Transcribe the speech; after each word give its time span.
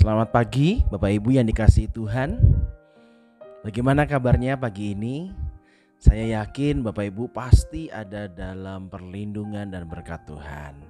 Selamat 0.00 0.32
pagi 0.32 0.80
Bapak 0.88 1.12
Ibu 1.12 1.36
yang 1.36 1.44
dikasih 1.44 1.92
Tuhan. 1.92 2.40
Bagaimana 3.60 4.08
kabarnya 4.08 4.56
pagi 4.56 4.96
ini? 4.96 5.28
Saya 6.00 6.40
yakin 6.40 6.80
Bapak 6.80 7.12
Ibu 7.12 7.28
pasti 7.28 7.92
ada 7.92 8.24
dalam 8.24 8.88
perlindungan 8.88 9.68
dan 9.68 9.84
berkat 9.84 10.24
Tuhan. 10.24 10.80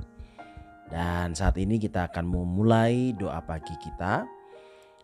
Dan 0.95 1.35
saat 1.35 1.59
ini 1.59 1.83
kita 1.83 2.07
akan 2.07 2.23
memulai 2.23 3.11
doa 3.19 3.43
pagi 3.43 3.75
kita. 3.83 4.31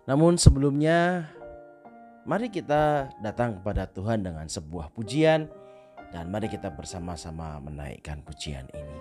Namun 0.06 0.38
sebelumnya 0.38 1.26
mari 2.22 2.46
kita 2.46 3.10
datang 3.18 3.58
kepada 3.58 3.90
Tuhan 3.90 4.22
dengan 4.22 4.46
sebuah 4.46 4.94
pujian. 4.94 5.50
Dan 6.14 6.30
mari 6.30 6.46
kita 6.46 6.70
bersama-sama 6.70 7.58
menaikkan 7.58 8.22
pujian 8.22 8.70
ini 8.70 8.98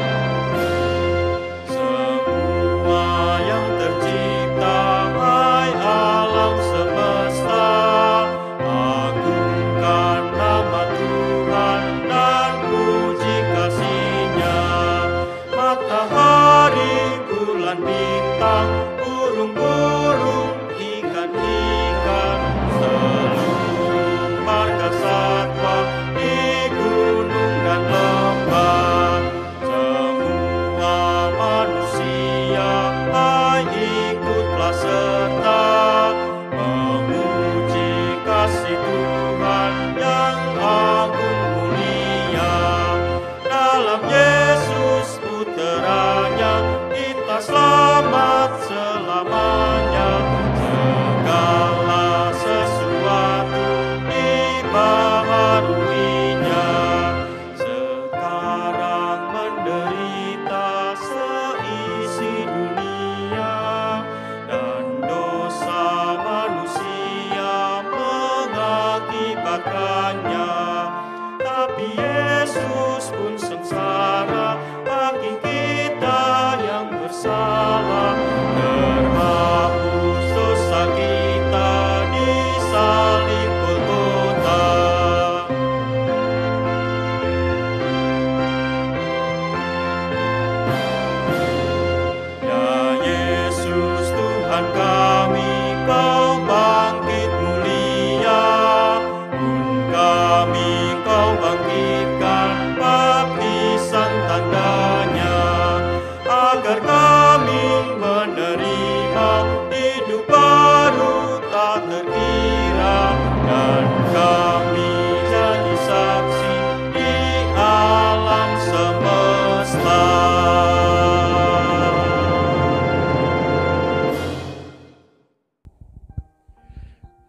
you. 0.00 0.29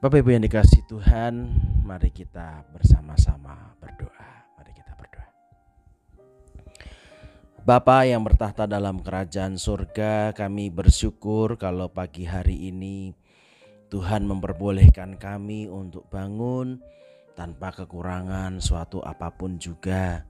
Bapak 0.02 0.26
Ibu 0.26 0.34
yang 0.34 0.42
dikasih 0.42 0.82
Tuhan, 0.90 1.34
mari 1.86 2.10
kita 2.10 2.66
bersama-sama 2.74 3.78
berdoa. 3.78 4.50
Mari 4.58 4.74
kita 4.74 4.98
berdoa. 4.98 5.30
Bapa 7.62 8.10
yang 8.10 8.26
bertahta 8.26 8.66
dalam 8.66 9.06
kerajaan 9.06 9.62
surga, 9.62 10.34
kami 10.34 10.74
bersyukur 10.74 11.54
kalau 11.62 11.94
pagi 11.94 12.26
hari 12.26 12.74
ini 12.74 13.14
Tuhan 13.94 14.26
memperbolehkan 14.26 15.22
kami 15.22 15.70
untuk 15.70 16.10
bangun 16.10 16.82
tanpa 17.38 17.70
kekurangan 17.70 18.58
suatu 18.58 19.06
apa 19.06 19.30
pun 19.30 19.62
juga. 19.62 20.26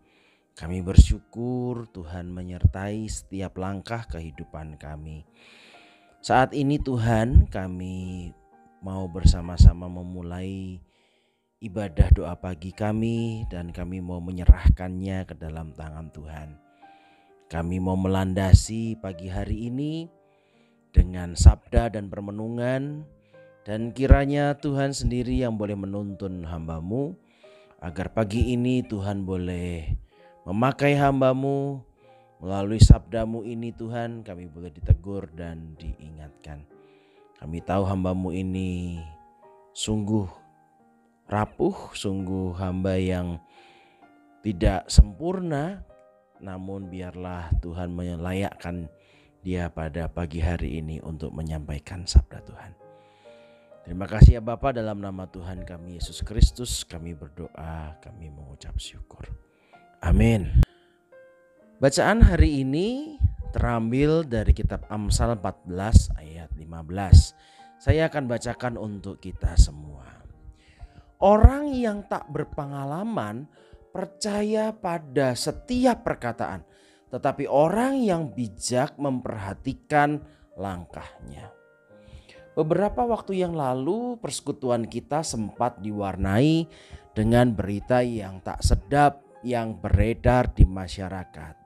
Kami 0.51 0.83
bersyukur 0.83 1.88
Tuhan 1.95 2.27
menyertai 2.27 3.07
setiap 3.07 3.55
langkah 3.55 4.03
kehidupan 4.03 4.75
kami. 4.75 5.23
Saat 6.19 6.51
ini 6.51 6.75
Tuhan 6.75 7.47
kami 7.47 8.35
mau 8.81 9.06
bersama-sama 9.06 9.86
memulai 9.86 10.81
ibadah 11.62 12.09
doa 12.09 12.34
pagi 12.34 12.74
kami 12.74 13.46
dan 13.46 13.69
kami 13.69 14.02
mau 14.02 14.18
menyerahkannya 14.18 15.30
ke 15.30 15.38
dalam 15.38 15.69
tangan 15.78 16.09
Tuhan. 16.09 16.58
Kami 17.46 17.78
mau 17.78 17.94
melandasi 17.94 18.97
pagi 18.97 19.30
hari 19.30 19.69
ini 19.69 20.09
dengan 20.90 21.38
sabda 21.38 21.94
dan 21.94 22.09
permenungan 22.09 23.06
dan 23.62 23.94
kiranya 23.94 24.58
Tuhan 24.58 24.98
sendiri 24.98 25.46
yang 25.46 25.62
boleh 25.62 25.78
menuntun 25.78 26.42
hambamu 26.42 27.13
agar 27.78 28.09
pagi 28.09 28.58
ini 28.58 28.81
Tuhan 28.81 29.22
boleh 29.22 29.94
memakai 30.50 30.98
hambamu 30.98 31.86
melalui 32.42 32.81
sabdamu 32.81 33.46
ini 33.46 33.69
Tuhan 33.78 34.25
kami 34.25 34.50
boleh 34.50 34.74
ditegur 34.74 35.30
dan 35.38 35.78
diingatkan. 35.78 36.70
Kami 37.41 37.57
tahu 37.66 37.90
hambamu 37.90 38.29
ini 38.29 39.02
sungguh 39.74 40.29
rapuh, 41.25 41.90
sungguh 41.97 42.53
hamba 42.53 43.02
yang 43.02 43.41
tidak 44.46 44.85
sempurna, 44.85 45.81
namun 46.38 46.85
biarlah 46.85 47.50
Tuhan 47.66 47.97
melayakkan 47.97 48.85
dia 49.41 49.74
pada 49.74 50.06
pagi 50.06 50.38
hari 50.38 50.85
ini 50.85 51.01
untuk 51.01 51.34
menyampaikan 51.34 52.06
sabda 52.06 52.46
Tuhan. 52.46 52.72
Terima 53.90 54.06
kasih 54.06 54.38
ya 54.38 54.41
Bapa 54.46 54.69
dalam 54.69 55.01
nama 55.01 55.25
Tuhan 55.25 55.66
kami 55.66 55.97
Yesus 55.97 56.22
Kristus 56.22 56.85
kami 56.85 57.18
berdoa, 57.18 57.97
kami 58.06 58.30
mengucap 58.30 58.78
syukur. 58.78 59.25
Amin. 60.06 60.62
Bacaan 61.81 62.21
hari 62.21 62.62
ini 62.62 63.18
terambil 63.51 64.24
dari 64.24 64.56
kitab 64.56 64.88
Amsal 64.88 65.36
14 65.36 66.15
ayat 66.18 66.50
15. 66.56 67.36
Saya 67.77 68.07
akan 68.07 68.24
bacakan 68.25 68.74
untuk 68.80 69.19
kita 69.19 69.53
semua. 69.59 70.07
Orang 71.21 71.69
yang 71.69 72.01
tak 72.09 72.31
berpengalaman 72.33 73.45
percaya 73.94 74.74
pada 74.74 75.38
setiap 75.38 76.01
perkataan, 76.01 76.65
tetapi 77.13 77.45
orang 77.45 78.01
yang 78.01 78.31
bijak 78.31 78.98
memperhatikan 78.98 80.24
langkahnya. 80.57 81.53
Beberapa 82.57 83.06
waktu 83.07 83.39
yang 83.45 83.56
lalu, 83.56 84.18
persekutuan 84.18 84.89
kita 84.89 85.24
sempat 85.24 85.80
diwarnai 85.80 86.68
dengan 87.13 87.53
berita 87.53 88.01
yang 88.03 88.42
tak 88.44 88.59
sedap 88.65 89.24
yang 89.45 89.77
beredar 89.77 90.51
di 90.51 90.65
masyarakat. 90.65 91.61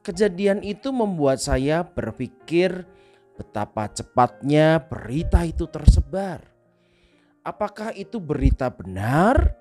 Kejadian 0.00 0.64
itu 0.64 0.88
membuat 0.96 1.44
saya 1.44 1.84
berpikir 1.84 2.88
betapa 3.36 3.84
cepatnya 3.92 4.80
berita 4.80 5.44
itu 5.44 5.68
tersebar. 5.68 6.40
Apakah 7.44 7.92
itu 7.92 8.16
berita 8.16 8.72
benar 8.72 9.56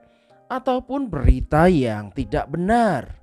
ataupun 0.47 1.11
berita 1.11 1.67
yang 1.67 2.15
tidak 2.15 2.47
benar? 2.51 3.19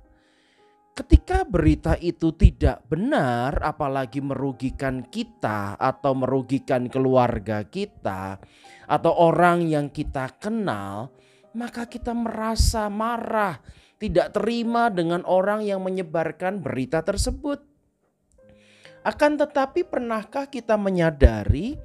Ketika 0.97 1.45
berita 1.45 1.93
itu 2.01 2.33
tidak 2.33 2.81
benar, 2.89 3.61
apalagi 3.61 4.17
merugikan 4.17 5.05
kita 5.05 5.77
atau 5.77 6.17
merugikan 6.17 6.89
keluarga 6.89 7.61
kita 7.65 8.41
atau 8.89 9.13
orang 9.13 9.65
yang 9.65 9.93
kita 9.93 10.37
kenal, 10.41 11.13
maka 11.53 11.85
kita 11.85 12.17
merasa 12.17 12.89
marah 12.89 13.61
tidak 13.97 14.37
terima 14.37 14.93
dengan 14.93 15.25
orang 15.25 15.65
yang 15.65 15.81
menyebarkan 15.81 16.61
berita 16.61 17.01
tersebut. 17.01 17.61
Akan 19.01 19.37
tetapi, 19.37 19.85
pernahkah 19.87 20.49
kita 20.49 20.77
menyadari 20.77 21.77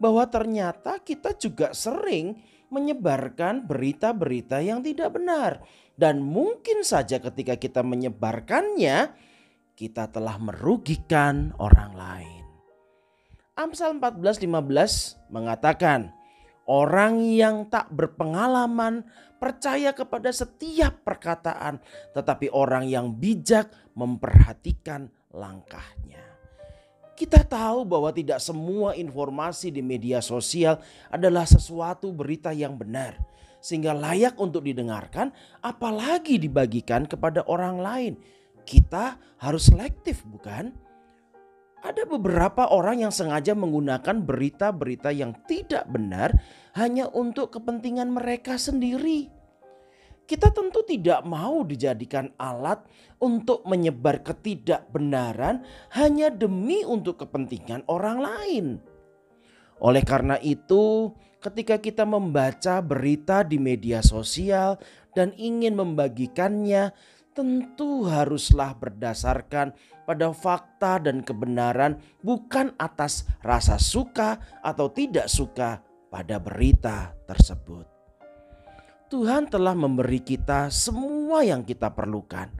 bahwa 0.00 0.24
ternyata 0.26 0.98
kita 1.02 1.36
juga 1.36 1.76
sering 1.76 2.40
menyebarkan 2.70 3.66
berita-berita 3.66 4.62
yang 4.62 4.80
tidak 4.80 5.12
benar, 5.18 5.60
dan 5.98 6.22
mungkin 6.22 6.86
saja 6.86 7.18
ketika 7.18 7.58
kita 7.58 7.82
menyebarkannya, 7.82 9.12
kita 9.74 10.08
telah 10.08 10.38
merugikan 10.38 11.52
orang 11.58 11.92
lain. 11.92 12.44
Amsal 13.58 13.98
14:15 14.00 15.20
mengatakan, 15.28 16.16
Orang 16.70 17.26
yang 17.26 17.66
tak 17.66 17.90
berpengalaman 17.90 19.02
percaya 19.42 19.90
kepada 19.90 20.30
setiap 20.30 21.02
perkataan, 21.02 21.82
tetapi 22.14 22.46
orang 22.54 22.86
yang 22.86 23.10
bijak 23.10 23.74
memperhatikan 23.98 25.10
langkahnya. 25.34 26.22
Kita 27.18 27.42
tahu 27.42 27.82
bahwa 27.90 28.14
tidak 28.14 28.38
semua 28.38 28.94
informasi 28.94 29.74
di 29.74 29.82
media 29.82 30.22
sosial 30.22 30.78
adalah 31.10 31.42
sesuatu 31.42 32.14
berita 32.14 32.54
yang 32.54 32.78
benar, 32.78 33.18
sehingga 33.58 33.90
layak 33.90 34.38
untuk 34.38 34.62
didengarkan, 34.62 35.34
apalagi 35.66 36.38
dibagikan 36.38 37.02
kepada 37.02 37.42
orang 37.50 37.82
lain. 37.82 38.14
Kita 38.62 39.18
harus 39.42 39.74
selektif, 39.74 40.22
bukan? 40.22 40.70
Ada 41.80 42.04
beberapa 42.04 42.68
orang 42.68 43.08
yang 43.08 43.12
sengaja 43.12 43.56
menggunakan 43.56 44.20
berita-berita 44.20 45.16
yang 45.16 45.32
tidak 45.48 45.88
benar 45.88 46.36
hanya 46.76 47.08
untuk 47.08 47.56
kepentingan 47.56 48.12
mereka 48.12 48.60
sendiri. 48.60 49.32
Kita 50.28 50.52
tentu 50.54 50.86
tidak 50.86 51.26
mau 51.26 51.66
dijadikan 51.66 52.30
alat 52.38 52.84
untuk 53.18 53.66
menyebar 53.66 54.22
ketidakbenaran 54.22 55.66
hanya 55.96 56.30
demi 56.30 56.86
untuk 56.86 57.26
kepentingan 57.26 57.82
orang 57.90 58.18
lain. 58.22 58.66
Oleh 59.80 60.04
karena 60.04 60.36
itu, 60.38 61.10
ketika 61.40 61.80
kita 61.80 62.04
membaca 62.04 62.78
berita 62.84 63.40
di 63.42 63.56
media 63.56 64.04
sosial 64.04 64.76
dan 65.16 65.32
ingin 65.34 65.74
membagikannya, 65.74 66.92
tentu 67.32 68.04
haruslah 68.06 68.76
berdasarkan 68.76 69.72
pada 70.10 70.34
fakta 70.34 70.98
dan 70.98 71.22
kebenaran, 71.22 71.94
bukan 72.18 72.74
atas 72.82 73.30
rasa 73.46 73.78
suka 73.78 74.42
atau 74.58 74.90
tidak 74.90 75.30
suka 75.30 75.78
pada 76.10 76.42
berita 76.42 77.14
tersebut. 77.30 77.86
Tuhan 79.06 79.46
telah 79.46 79.70
memberi 79.78 80.18
kita 80.18 80.66
semua 80.74 81.46
yang 81.46 81.62
kita 81.62 81.94
perlukan 81.94 82.50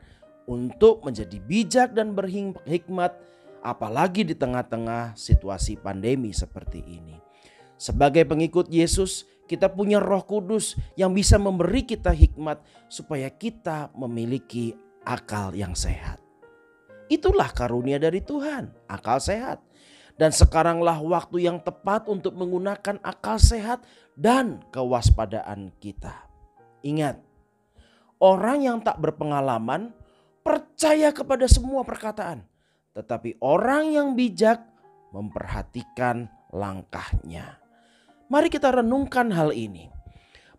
untuk 0.47 1.03
menjadi 1.03 1.43
bijak 1.43 1.91
dan 1.91 2.15
berhikmat, 2.15 3.19
apalagi 3.67 4.23
di 4.23 4.39
tengah-tengah 4.39 5.19
situasi 5.19 5.75
pandemi 5.75 6.31
seperti 6.31 6.87
ini. 6.87 7.19
Sebagai 7.75 8.31
pengikut 8.31 8.71
Yesus, 8.71 9.27
kita 9.51 9.75
punya 9.75 9.99
Roh 9.99 10.23
Kudus 10.23 10.79
yang 10.95 11.11
bisa 11.11 11.35
memberi 11.35 11.83
kita 11.83 12.15
hikmat 12.15 12.63
supaya 12.87 13.27
kita 13.27 13.91
memiliki 13.99 14.79
akal 15.03 15.51
yang 15.51 15.75
sehat. 15.75 16.30
Itulah 17.11 17.51
karunia 17.51 17.99
dari 17.99 18.23
Tuhan, 18.23 18.71
akal 18.87 19.19
sehat. 19.19 19.59
Dan 20.15 20.31
sekaranglah 20.31 21.03
waktu 21.03 21.51
yang 21.51 21.59
tepat 21.59 22.07
untuk 22.07 22.39
menggunakan 22.39 23.03
akal 23.03 23.41
sehat 23.41 23.83
dan 24.15 24.63
kewaspadaan 24.71 25.75
kita. 25.83 26.29
Ingat, 26.87 27.19
orang 28.23 28.63
yang 28.63 28.79
tak 28.79 29.03
berpengalaman 29.03 29.91
percaya 30.47 31.11
kepada 31.11 31.51
semua 31.51 31.83
perkataan, 31.83 32.47
tetapi 32.95 33.41
orang 33.43 33.91
yang 33.91 34.09
bijak 34.15 34.61
memperhatikan 35.11 36.31
langkahnya. 36.55 37.59
Mari 38.31 38.47
kita 38.47 38.71
renungkan 38.71 39.35
hal 39.35 39.51
ini. 39.51 40.00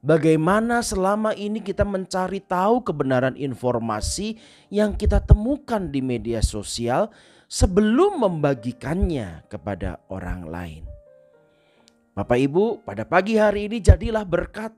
Bagaimana 0.01 0.81
selama 0.81 1.38
ini 1.38 1.62
kita 1.62 1.86
mencari 1.86 2.42
tahu 2.42 2.81
kebenaran 2.81 3.38
informasi 3.38 4.33
yang 4.74 4.98
kita 4.98 5.21
temukan 5.21 5.94
di 5.94 6.01
media 6.01 6.42
sosial 6.42 7.13
sebelum 7.45 8.18
membagikannya 8.18 9.45
kepada 9.45 10.01
orang 10.09 10.50
lain. 10.50 10.83
Bapak 12.18 12.33
Ibu, 12.33 12.81
pada 12.81 13.06
pagi 13.06 13.38
hari 13.38 13.69
ini 13.69 13.77
jadilah 13.77 14.25
berkat 14.25 14.74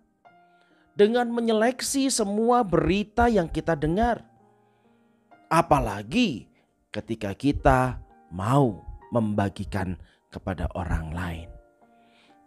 dengan 0.92 1.32
menyeleksi 1.32 2.12
semua 2.12 2.60
berita 2.68 3.32
yang 3.32 3.48
kita 3.48 3.80
dengar. 3.80 4.28
Apalagi 5.48 6.52
ketika 6.92 7.32
kita 7.32 7.96
mau 8.28 8.84
membagikan 9.16 9.96
kepada 10.28 10.68
orang 10.76 11.16
lain. 11.16 11.50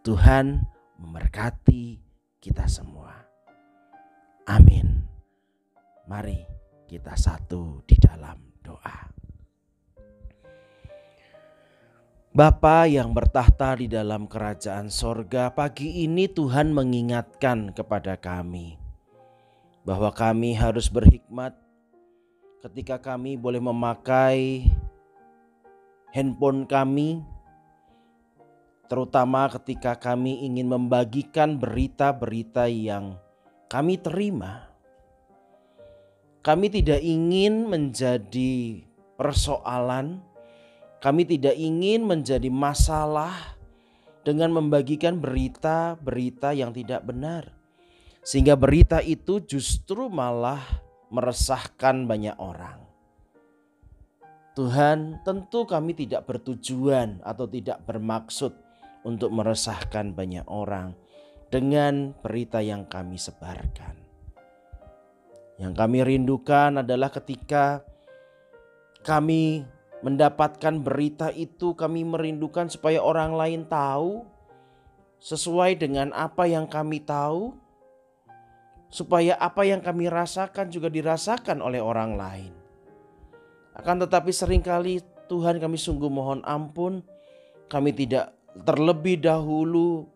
Tuhan 0.05 0.61
memberkati 1.01 2.06
kita 2.47 2.71
semua. 2.71 3.11
Amin. 4.47 5.03
Mari 6.07 6.47
kita 6.87 7.19
satu 7.19 7.83
di 7.83 7.99
dalam 7.99 8.39
doa. 8.63 9.11
Bapa 12.31 12.87
yang 12.87 13.11
bertahta 13.11 13.75
di 13.75 13.91
dalam 13.91 14.31
kerajaan 14.31 14.87
sorga, 14.95 15.51
pagi 15.51 16.07
ini 16.07 16.31
Tuhan 16.31 16.71
mengingatkan 16.71 17.75
kepada 17.75 18.15
kami 18.15 18.79
bahwa 19.83 20.15
kami 20.15 20.55
harus 20.55 20.87
berhikmat 20.87 21.59
ketika 22.63 23.03
kami 23.03 23.35
boleh 23.35 23.59
memakai 23.59 24.71
handphone 26.15 26.63
kami 26.63 27.27
terutama 28.87 29.51
ketika 29.51 29.99
kami 29.99 30.47
ingin 30.47 30.71
membagikan 30.71 31.59
berita-berita 31.59 32.71
yang 32.71 33.19
kami 33.67 33.99
terima. 33.99 34.71
Kami 36.47 36.71
tidak 36.71 37.03
ingin 37.03 37.67
menjadi 37.67 38.87
persoalan, 39.19 40.23
kami 41.03 41.27
tidak 41.27 41.59
ingin 41.59 42.07
menjadi 42.07 42.47
masalah 42.47 43.35
dengan 44.23 44.55
membagikan 44.55 45.19
berita-berita 45.19 46.55
yang 46.55 46.71
tidak 46.71 47.03
benar, 47.03 47.51
sehingga 48.23 48.55
berita 48.55 49.03
itu 49.03 49.43
justru 49.43 50.07
malah 50.07 50.63
meresahkan 51.11 52.07
banyak 52.07 52.39
orang. 52.39 52.79
Tuhan, 54.55 55.21
tentu 55.27 55.67
kami 55.67 55.93
tidak 55.93 56.31
bertujuan 56.31 57.21
atau 57.27 57.45
tidak 57.51 57.83
bermaksud 57.85 58.66
untuk 59.07 59.31
meresahkan 59.31 60.11
banyak 60.11 60.43
orang 60.51 60.99
dengan 61.47 62.11
berita 62.19 62.59
yang 62.59 62.91
kami 62.91 63.15
sebarkan. 63.15 63.95
Yang 65.57 65.73
kami 65.79 65.99
rindukan 66.05 66.85
adalah 66.85 67.09
ketika 67.15 67.81
kami 69.07 69.65
mendapatkan 70.05 70.75
berita 70.83 71.33
itu, 71.33 71.73
kami 71.73 72.05
merindukan 72.05 72.69
supaya 72.69 73.01
orang 73.01 73.33
lain 73.33 73.63
tahu 73.65 74.27
sesuai 75.17 75.81
dengan 75.81 76.13
apa 76.13 76.45
yang 76.45 76.69
kami 76.69 77.01
tahu, 77.01 77.57
supaya 78.93 79.41
apa 79.41 79.65
yang 79.65 79.81
kami 79.81 80.13
rasakan 80.13 80.69
juga 80.69 80.93
dirasakan 80.93 81.65
oleh 81.65 81.81
orang 81.81 82.21
lain. 82.21 82.53
Akan 83.73 83.97
tetapi, 83.97 84.29
sering 84.29 84.61
kali 84.61 85.01
Tuhan, 85.25 85.57
kami 85.57 85.81
sungguh 85.81 86.13
mohon 86.13 86.45
ampun, 86.45 87.01
kami 87.73 87.97
tidak 87.97 88.36
terlebih 88.65 89.21
dahulu 89.21 90.09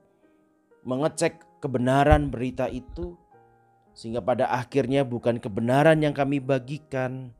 mengecek 0.86 1.44
kebenaran 1.60 2.32
berita 2.32 2.70
itu, 2.70 3.18
sehingga 3.92 4.24
pada 4.24 4.48
akhirnya 4.48 5.04
bukan 5.04 5.36
kebenaran 5.36 6.00
yang 6.00 6.16
kami 6.16 6.40
bagikan, 6.40 7.36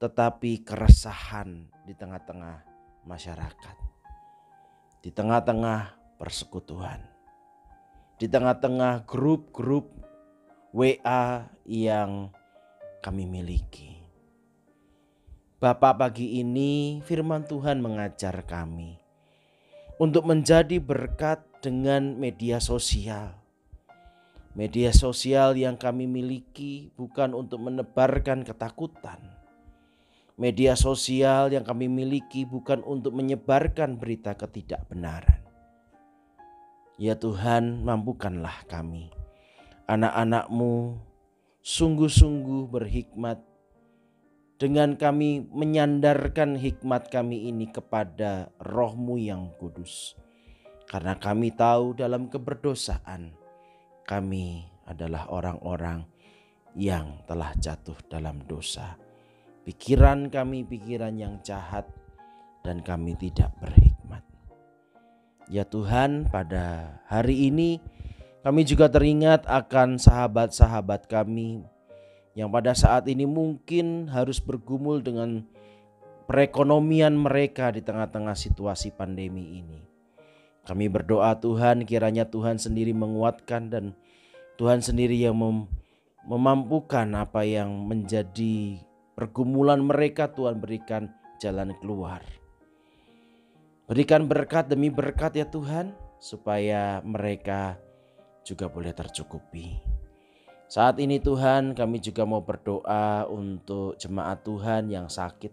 tetapi 0.00 0.64
keresahan 0.64 1.68
di 1.84 1.92
tengah-tengah 1.92 2.64
masyarakat, 3.04 3.76
di 5.04 5.10
tengah-tengah 5.12 6.16
persekutuan, 6.16 7.02
di 8.16 8.30
tengah-tengah 8.30 9.04
grup-grup 9.04 9.92
WA 10.72 11.44
yang 11.68 12.32
kami 13.04 13.28
miliki. 13.28 14.00
Bapak 15.60 15.94
pagi 16.00 16.40
ini 16.42 16.98
firman 17.06 17.46
Tuhan 17.46 17.78
mengajar 17.78 18.42
kami 18.42 19.01
untuk 20.02 20.26
menjadi 20.26 20.82
berkat 20.82 21.46
dengan 21.62 22.18
media 22.18 22.58
sosial. 22.58 23.38
Media 24.58 24.90
sosial 24.90 25.54
yang 25.54 25.78
kami 25.78 26.10
miliki 26.10 26.90
bukan 26.98 27.30
untuk 27.38 27.62
menebarkan 27.62 28.42
ketakutan. 28.42 29.22
Media 30.34 30.74
sosial 30.74 31.54
yang 31.54 31.62
kami 31.62 31.86
miliki 31.86 32.42
bukan 32.42 32.82
untuk 32.82 33.14
menyebarkan 33.14 33.94
berita 33.94 34.34
ketidakbenaran. 34.34 35.38
Ya 36.98 37.14
Tuhan, 37.14 37.86
mampukanlah 37.86 38.66
kami, 38.66 39.06
anak-anakmu, 39.86 40.98
sungguh-sungguh 41.62 42.66
berhikmat 42.74 43.38
dengan 44.62 44.94
kami 44.94 45.42
menyandarkan 45.50 46.54
hikmat 46.54 47.10
kami 47.10 47.50
ini 47.50 47.66
kepada 47.66 48.54
rohmu 48.62 49.18
yang 49.18 49.50
kudus. 49.58 50.14
Karena 50.86 51.18
kami 51.18 51.50
tahu 51.50 51.98
dalam 51.98 52.30
keberdosaan 52.30 53.34
kami 54.06 54.62
adalah 54.86 55.26
orang-orang 55.34 56.06
yang 56.78 57.26
telah 57.26 57.50
jatuh 57.58 57.98
dalam 58.06 58.38
dosa. 58.46 58.94
Pikiran 59.66 60.30
kami 60.30 60.62
pikiran 60.62 61.18
yang 61.18 61.42
jahat 61.42 61.90
dan 62.62 62.86
kami 62.86 63.18
tidak 63.18 63.50
berhikmat. 63.58 64.22
Ya 65.50 65.66
Tuhan 65.66 66.30
pada 66.30 67.02
hari 67.10 67.50
ini 67.50 67.82
kami 68.46 68.62
juga 68.62 68.86
teringat 68.86 69.42
akan 69.42 69.98
sahabat-sahabat 69.98 71.10
kami 71.10 71.66
yang 72.32 72.48
pada 72.48 72.72
saat 72.72 73.04
ini 73.08 73.28
mungkin 73.28 74.08
harus 74.08 74.40
bergumul 74.40 75.04
dengan 75.04 75.44
perekonomian 76.24 77.12
mereka 77.12 77.68
di 77.68 77.84
tengah-tengah 77.84 78.32
situasi 78.32 78.96
pandemi 78.96 79.60
ini. 79.60 79.80
Kami 80.62 80.86
berdoa 80.88 81.36
Tuhan 81.36 81.84
kiranya 81.84 82.24
Tuhan 82.24 82.56
sendiri 82.56 82.94
menguatkan 82.94 83.68
dan 83.68 83.84
Tuhan 84.56 84.80
sendiri 84.80 85.18
yang 85.18 85.36
mem 85.36 85.66
memampukan 86.22 87.10
apa 87.18 87.42
yang 87.42 87.82
menjadi 87.82 88.78
pergumulan 89.18 89.82
mereka 89.82 90.30
Tuhan 90.30 90.62
berikan 90.62 91.10
jalan 91.42 91.74
keluar. 91.82 92.22
Berikan 93.90 94.30
berkat 94.30 94.70
demi 94.70 94.88
berkat 94.88 95.34
ya 95.34 95.50
Tuhan 95.50 95.90
supaya 96.22 97.02
mereka 97.02 97.74
juga 98.46 98.70
boleh 98.70 98.94
tercukupi. 98.94 99.91
Saat 100.72 101.04
ini 101.04 101.20
Tuhan 101.20 101.76
kami 101.76 102.00
juga 102.00 102.24
mau 102.24 102.40
berdoa 102.40 103.28
untuk 103.28 103.92
jemaat 104.00 104.40
Tuhan 104.40 104.88
yang 104.88 105.04
sakit. 105.04 105.52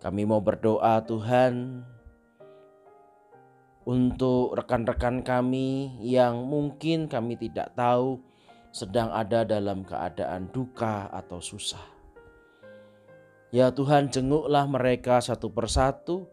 Kami 0.00 0.24
mau 0.24 0.40
berdoa 0.40 1.04
Tuhan 1.04 1.84
untuk 3.84 4.56
rekan-rekan 4.56 5.20
kami 5.20 5.92
yang 6.00 6.40
mungkin 6.48 7.04
kami 7.04 7.36
tidak 7.36 7.76
tahu 7.76 8.16
sedang 8.72 9.12
ada 9.12 9.44
dalam 9.44 9.84
keadaan 9.84 10.48
duka 10.48 11.12
atau 11.12 11.36
susah. 11.36 11.84
Ya 13.52 13.68
Tuhan 13.68 14.08
jenguklah 14.08 14.64
mereka 14.64 15.20
satu 15.20 15.52
persatu, 15.52 16.24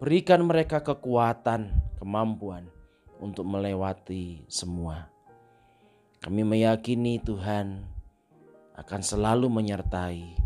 berikan 0.00 0.48
mereka 0.48 0.80
kekuatan, 0.80 1.68
kemampuan 2.00 2.64
untuk 3.20 3.44
melewati 3.44 4.48
semua. 4.48 5.19
Kami 6.20 6.44
meyakini 6.44 7.16
Tuhan 7.16 7.80
akan 8.76 9.00
selalu 9.00 9.48
menyertai 9.48 10.36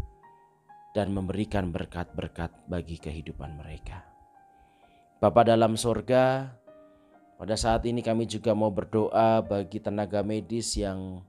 dan 0.95 1.11
memberikan 1.11 1.75
berkat-berkat 1.75 2.55
bagi 2.71 2.95
kehidupan 2.95 3.59
mereka. 3.59 4.07
Bapa 5.19 5.43
dalam 5.43 5.75
sorga, 5.75 6.55
pada 7.35 7.59
saat 7.59 7.83
ini 7.91 8.07
kami 8.07 8.31
juga 8.31 8.55
mau 8.55 8.71
berdoa 8.71 9.43
bagi 9.43 9.83
tenaga 9.83 10.23
medis 10.23 10.79
yang 10.79 11.27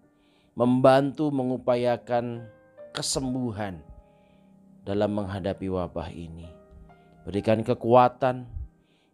membantu 0.53 1.33
mengupayakan 1.33 2.45
kesembuhan 2.93 3.81
dalam 4.85 5.09
menghadapi 5.25 5.73
wabah 5.73 6.13
ini. 6.13 6.45
Berikan 7.25 7.65
kekuatan, 7.65 8.45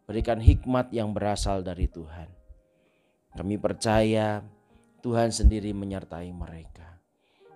berikan 0.04 0.44
hikmat 0.44 0.92
yang 0.92 1.16
berasal 1.16 1.64
dari 1.64 1.88
Tuhan. 1.88 2.28
Kami 3.32 3.56
percaya 3.56 4.44
Tuhan 5.01 5.34
sendiri 5.34 5.74
menyertai 5.74 6.29
mereka. 6.29 7.01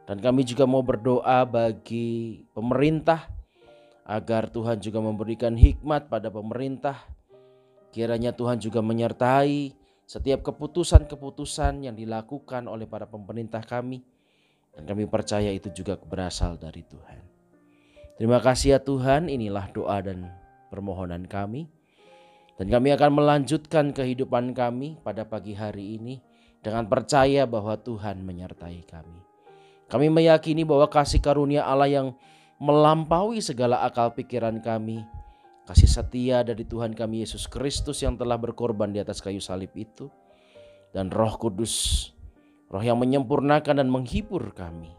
Dan 0.06 0.22
kami 0.22 0.46
juga 0.46 0.70
mau 0.70 0.86
berdoa 0.86 1.46
bagi 1.46 2.46
pemerintah 2.54 3.26
agar 4.06 4.50
Tuhan 4.54 4.78
juga 4.78 5.02
memberikan 5.02 5.58
hikmat 5.58 6.10
pada 6.10 6.30
pemerintah. 6.30 6.98
Kiranya 7.90 8.34
Tuhan 8.34 8.62
juga 8.62 8.86
menyertai 8.86 9.74
setiap 10.06 10.46
keputusan-keputusan 10.46 11.90
yang 11.90 11.98
dilakukan 11.98 12.70
oleh 12.70 12.86
para 12.86 13.10
pemerintah 13.10 13.66
kami. 13.66 14.06
Dan 14.76 14.86
kami 14.86 15.10
percaya 15.10 15.50
itu 15.50 15.74
juga 15.74 15.98
berasal 15.98 16.62
dari 16.62 16.86
Tuhan. 16.86 17.22
Terima 18.20 18.38
kasih 18.44 18.78
ya 18.78 18.80
Tuhan, 18.80 19.32
inilah 19.32 19.74
doa 19.74 19.98
dan 20.06 20.30
permohonan 20.70 21.26
kami. 21.26 21.66
Dan 22.56 22.72
kami 22.72 22.94
akan 22.94 23.12
melanjutkan 23.12 23.92
kehidupan 23.92 24.56
kami 24.56 24.96
pada 25.04 25.28
pagi 25.28 25.52
hari 25.58 26.00
ini 26.00 26.35
dengan 26.66 26.90
percaya 26.90 27.46
bahwa 27.46 27.78
Tuhan 27.78 28.26
menyertai 28.26 28.82
kami. 28.90 29.22
Kami 29.86 30.10
meyakini 30.10 30.66
bahwa 30.66 30.90
kasih 30.90 31.22
karunia 31.22 31.62
Allah 31.62 31.86
yang 31.86 32.08
melampaui 32.58 33.38
segala 33.38 33.86
akal 33.86 34.18
pikiran 34.18 34.58
kami, 34.66 35.06
kasih 35.70 35.86
setia 35.86 36.42
dari 36.42 36.66
Tuhan 36.66 36.98
kami 36.98 37.22
Yesus 37.22 37.46
Kristus 37.46 38.02
yang 38.02 38.18
telah 38.18 38.42
berkorban 38.42 38.90
di 38.90 38.98
atas 38.98 39.22
kayu 39.22 39.38
salib 39.38 39.70
itu, 39.78 40.10
dan 40.90 41.14
Roh 41.14 41.38
Kudus, 41.38 42.10
Roh 42.74 42.82
yang 42.82 42.98
menyempurnakan 42.98 43.86
dan 43.86 43.90
menghibur 43.94 44.50
kami, 44.58 44.90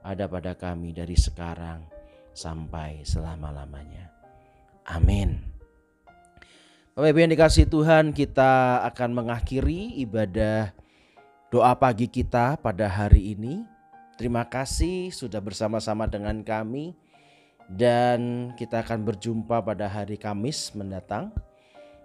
ada 0.00 0.24
pada 0.24 0.56
kami 0.56 0.96
dari 0.96 1.12
sekarang 1.12 1.84
sampai 2.32 3.04
selama-lamanya. 3.04 4.08
Amin. 4.88 5.44
Bapak 6.96 7.08
Ibu 7.12 7.18
yang 7.20 7.32
dikasih 7.36 7.68
Tuhan, 7.68 8.16
kita 8.16 8.80
akan 8.88 9.12
mengakhiri 9.12 10.00
ibadah 10.00 10.72
doa 11.52 11.76
pagi 11.76 12.08
kita 12.08 12.56
pada 12.56 12.88
hari 12.88 13.36
ini. 13.36 13.68
Terima 14.16 14.48
kasih 14.48 15.12
sudah 15.12 15.36
bersama-sama 15.36 16.08
dengan 16.08 16.40
kami 16.40 16.96
dan 17.68 18.50
kita 18.56 18.80
akan 18.80 19.04
berjumpa 19.04 19.60
pada 19.60 19.84
hari 19.84 20.16
Kamis 20.16 20.72
mendatang. 20.72 21.28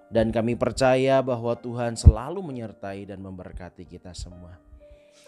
Dan 0.08 0.32
kami 0.32 0.56
percaya 0.56 1.20
bahwa 1.20 1.52
Tuhan 1.56 1.96
selalu 2.00 2.40
menyertai 2.40 3.08
dan 3.08 3.20
memberkati 3.20 3.84
kita 3.84 4.16
semua. 4.16 4.56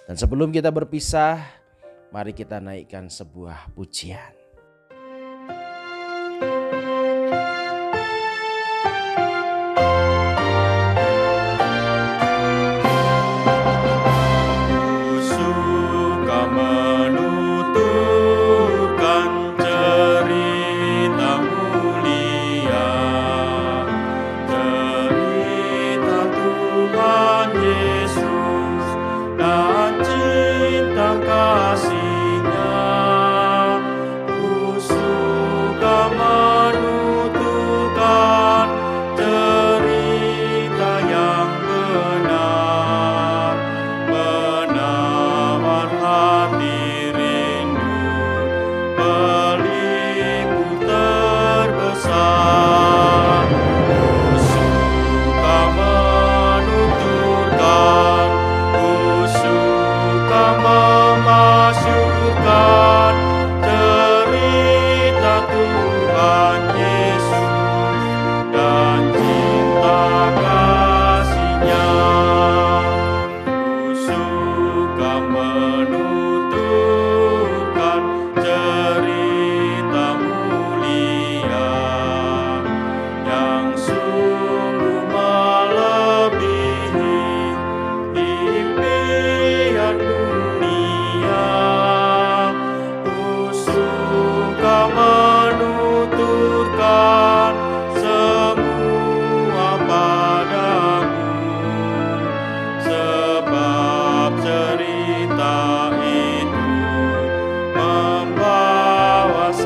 Dan 0.08 0.16
sebelum 0.16 0.56
kita 0.56 0.72
berpisah, 0.72 1.44
mari 2.16 2.32
kita 2.32 2.64
naikkan 2.64 3.12
sebuah 3.12 3.76
pujian. 3.76 4.39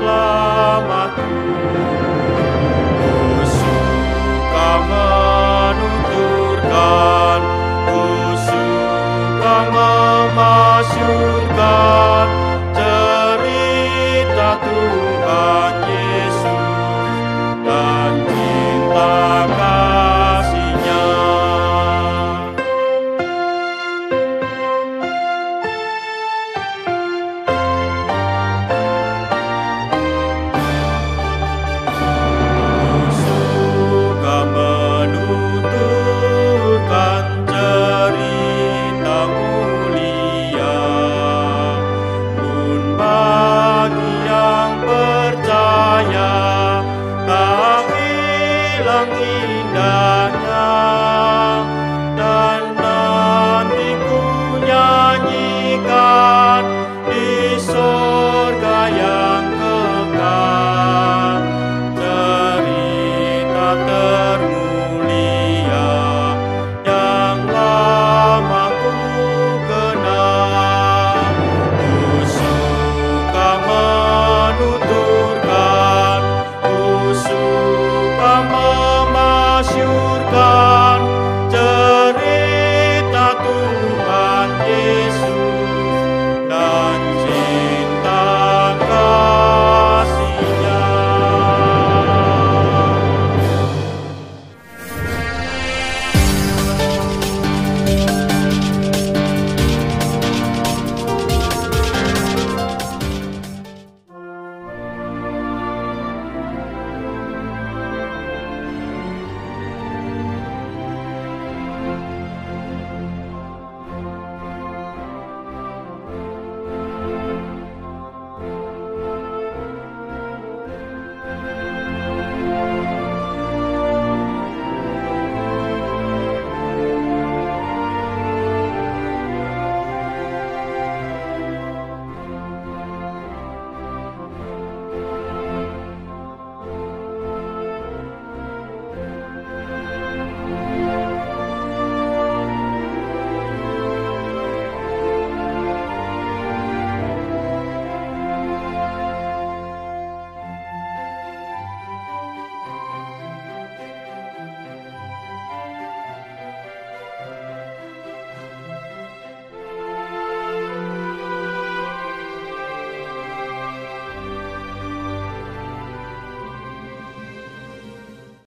love. 0.04 0.43